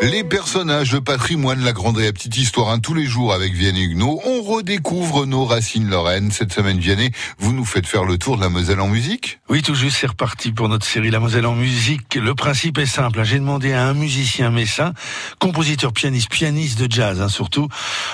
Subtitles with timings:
[0.00, 3.52] Les personnages de patrimoine, la grande et la petite histoire, hein, tous les jours avec
[3.52, 4.20] Vianney Huguenot.
[4.24, 6.30] On redécouvre nos racines lorraines.
[6.30, 9.60] Cette semaine, Vianney, vous nous faites faire le tour de la Moselle en musique Oui,
[9.60, 12.14] tout juste, c'est reparti pour notre série La Moselle en musique.
[12.14, 13.18] Le principe est simple.
[13.18, 13.24] Hein.
[13.24, 14.92] J'ai demandé à un musicien messin,
[15.40, 17.68] compositeur, pianiste, pianiste de jazz hein, surtout,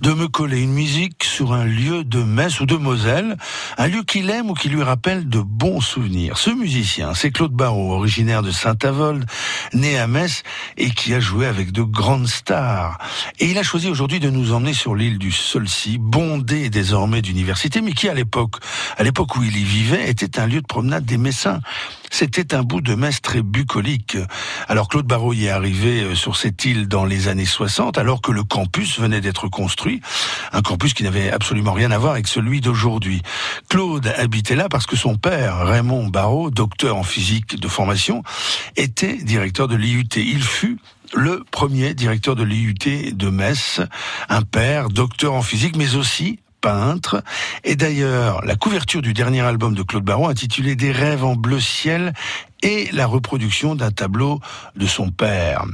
[0.00, 3.36] de me coller une musique sur un lieu de Metz ou de Moselle,
[3.76, 6.38] un lieu qu'il aime ou qui lui rappelle de bons souvenirs.
[6.38, 9.26] Ce musicien, c'est Claude Barrault, originaire de Saint-Avold,
[9.74, 10.42] né à Metz
[10.78, 12.98] et qui a joué avec de grandes stars.
[13.38, 17.80] Et il a choisi aujourd'hui de nous emmener sur l'île du Solcy, bondée désormais d'universités,
[17.80, 18.56] mais qui à l'époque,
[18.96, 21.60] à l'époque où il y vivait, était un lieu de promenade des Messins.
[22.10, 24.16] C'était un bout de Metz très bucolique.
[24.68, 28.22] Alors Claude Barrault y est arrivé euh, sur cette île dans les années 60, alors
[28.22, 30.00] que le campus venait d'être construit,
[30.52, 33.22] un campus qui n'avait absolument rien à voir avec celui d'aujourd'hui.
[33.68, 38.22] Claude habitait là parce que son père, Raymond Barrault, docteur en physique de formation,
[38.76, 40.08] était directeur de l'IUT.
[40.16, 40.78] Il fut
[41.14, 43.80] le premier directeur de l'IUT de Metz,
[44.28, 47.22] un père, docteur en physique, mais aussi peintre.
[47.64, 51.60] Et d'ailleurs, la couverture du dernier album de Claude Baron intitulé Des rêves en bleu
[51.60, 52.12] ciel
[52.62, 54.40] est la reproduction d'un tableau
[54.74, 55.64] de son père.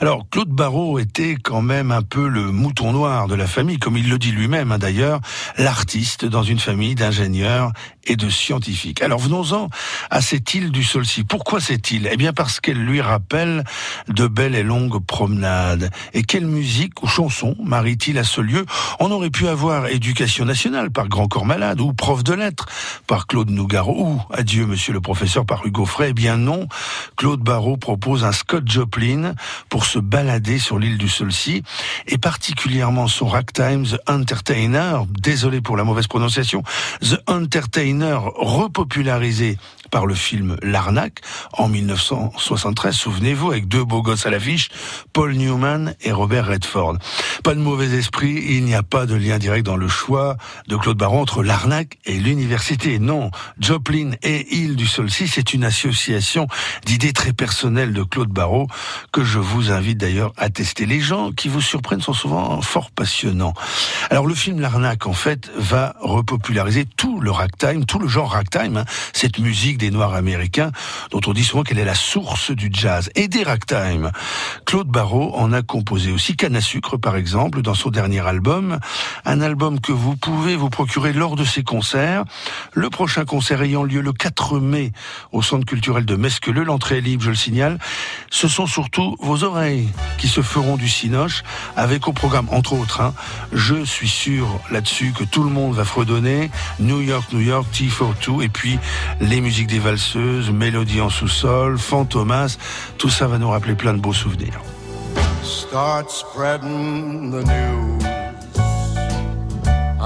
[0.00, 3.96] Alors, Claude Barrault était quand même un peu le mouton noir de la famille, comme
[3.96, 5.20] il le dit lui-même hein, d'ailleurs,
[5.56, 7.72] l'artiste dans une famille d'ingénieurs
[8.06, 9.02] et de scientifiques.
[9.02, 9.70] Alors venons-en
[10.10, 11.24] à cette île du Solcy.
[11.24, 12.08] Pourquoi cette île?
[12.12, 13.64] Eh bien parce qu'elle lui rappelle
[14.08, 15.90] de belles et longues promenades.
[16.12, 18.66] Et quelle musique ou chanson marie-t-il à ce lieu?
[19.00, 22.66] On aurait pu avoir Éducation nationale par Grand Corps Malade, ou Prof de lettres
[23.06, 26.08] par Claude Nougaro, ou Adieu Monsieur le Professeur par Hugo Frey.
[26.10, 26.68] Eh bien non,
[27.16, 29.34] Claude Barrault propose un Scott Joplin
[29.68, 31.62] pour se balader sur l'île du Solcy,
[32.06, 36.62] et particulièrement son ragtime The Entertainer, désolé pour la mauvaise prononciation,
[37.00, 39.58] The Entertainer repopularisé
[39.90, 41.20] par le film L'Arnaque
[41.52, 44.68] en 1973, souvenez-vous, avec deux beaux gosses à l'affiche,
[45.12, 46.96] Paul Newman et Robert Redford.
[47.44, 50.36] Pas de mauvais esprit, il n'y a pas de lien direct dans le choix
[50.66, 52.98] de Claude Baron entre l'Arnaque et l'université.
[52.98, 53.30] Non,
[53.60, 56.48] Joplin et Île du Solcy, c'est une association
[56.84, 58.66] d'idées très personnelles de Claude Barrault
[59.12, 60.86] que je vous invite d'ailleurs à tester.
[60.86, 63.54] Les gens qui vous surprennent sont souvent fort passionnants.
[64.10, 68.78] Alors le film L'Arnaque, en fait, va repopulariser tout le ragtime, tout le genre ragtime,
[68.78, 70.72] hein, cette musique des Noirs américains,
[71.10, 74.10] dont on dit souvent qu'elle est la source du jazz et des ragtime.
[74.64, 78.78] Claude Barrault en a composé aussi Canne à sucre, par exemple, dans son dernier album,
[79.24, 82.24] un album que vous pouvez vous procurer lors de ses concerts.
[82.72, 84.92] Le prochain concert ayant lieu le 4 mai
[85.32, 87.78] au Centre culturel de Mesqueleu, l'entrée est libre, je le signale.
[88.30, 91.42] Ce sont surtout vos oreilles qui se feront du cinoche
[91.76, 93.14] avec au programme, entre autres, hein,
[93.52, 98.42] je suis sûr là-dessus que tout le monde va fredonner New York, New York, T42
[98.42, 98.78] et puis
[99.20, 102.58] les musiques des valseuses, Mélodie en sous-sol, Fantomas,
[102.98, 104.60] tout ça va nous rappeler plein de beaux souvenirs.
[105.42, 108.04] Start spreading the news.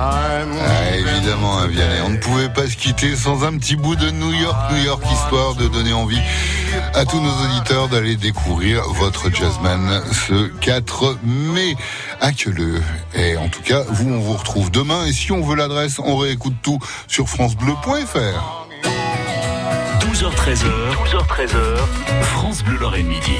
[0.00, 0.42] Ah,
[0.96, 2.00] évidemment, hein, Vianney.
[2.06, 5.02] On ne pouvait pas se quitter sans un petit bout de New York, New York,
[5.12, 6.20] histoire de donner envie
[6.98, 11.76] à tous nos auditeurs d'aller découvrir votre jazzman ce 4 mai
[12.20, 12.82] à Queuleux.
[13.14, 15.06] Et en tout cas, vous, on vous retrouve demain.
[15.06, 18.66] Et si on veut l'adresse, on réécoute tout sur FranceBleu.fr.
[20.00, 20.66] 12h13h,
[21.04, 21.76] 12h13h,
[22.22, 23.38] France Bleu Lorraine Midi.